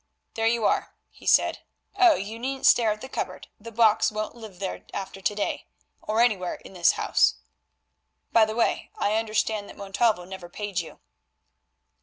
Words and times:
"There 0.33 0.47
you 0.47 0.65
are," 0.65 0.95
he 1.11 1.27
said; 1.27 1.59
"oh, 1.95 2.15
you 2.15 2.39
needn't 2.39 2.65
stare 2.65 2.91
at 2.91 3.01
the 3.01 3.07
cupboard; 3.07 3.49
the 3.59 3.71
box 3.71 4.11
won't 4.11 4.33
live 4.33 4.57
there 4.57 4.83
after 4.95 5.21
to 5.21 5.35
day, 5.35 5.67
or 6.01 6.21
anywhere 6.21 6.55
in 6.55 6.73
this 6.73 6.93
house. 6.93 7.35
By 8.31 8.45
the 8.45 8.55
way, 8.55 8.89
I 8.97 9.17
understand 9.17 9.69
that 9.69 9.77
Montalvo 9.77 10.23
never 10.25 10.49
paid 10.49 10.79
you." 10.79 11.01